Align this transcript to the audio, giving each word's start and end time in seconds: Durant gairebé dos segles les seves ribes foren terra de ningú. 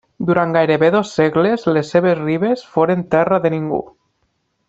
Durant 0.27 0.53
gairebé 0.53 0.87
dos 0.95 1.11
segles 1.17 1.67
les 1.75 1.91
seves 1.97 2.17
ribes 2.21 2.65
foren 2.77 3.07
terra 3.17 3.41
de 3.45 3.55
ningú. 3.59 3.83